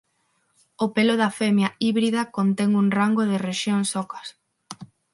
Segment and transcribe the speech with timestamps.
[0.83, 4.27] O pelo da femia híbrida "contén un rango de rexións ocas".